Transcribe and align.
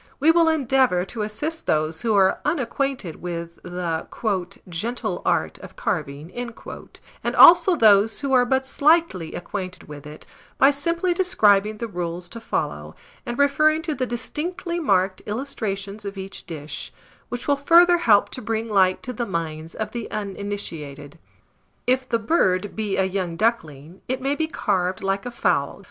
We 0.19 0.31
will 0.31 0.49
endeavour 0.49 1.05
to 1.05 1.21
assist 1.21 1.67
those 1.67 2.01
who 2.01 2.15
are 2.15 2.39
unacquainted 2.43 3.21
with 3.21 3.59
the 3.61 4.07
"gentle 4.67 5.21
art 5.23 5.59
of 5.59 5.75
carving," 5.75 6.31
and 7.23 7.35
also 7.35 7.75
those 7.75 8.21
who 8.21 8.33
are 8.33 8.43
but 8.43 8.65
slightly 8.65 9.35
acquainted 9.35 9.83
with 9.87 10.07
it, 10.07 10.25
by 10.57 10.71
simply 10.71 11.13
describing 11.13 11.77
the 11.77 11.87
rules 11.87 12.29
to 12.29 12.39
follow, 12.41 12.95
and 13.27 13.37
referring 13.37 13.83
to 13.83 13.93
the 13.93 14.07
distinctly 14.07 14.79
marked 14.79 15.21
Illustrations 15.27 16.03
of 16.03 16.17
each 16.17 16.47
dish, 16.47 16.91
which 17.29 17.47
will 17.47 17.55
further 17.55 17.99
help 17.99 18.29
to 18.29 18.41
bring 18.41 18.67
light 18.67 19.03
to 19.03 19.13
the 19.13 19.27
minds 19.27 19.75
of 19.75 19.91
the 19.91 20.09
uninitiated. 20.09 21.19
If 21.85 22.09
the 22.09 22.17
bird 22.17 22.75
be 22.75 22.97
a 22.97 23.03
young 23.05 23.35
duckling, 23.35 24.01
it 24.07 24.19
may 24.19 24.33
be 24.33 24.47
carved 24.47 25.03
like 25.03 25.27
a 25.27 25.29
fowl, 25.29 25.77
viz. 25.77 25.79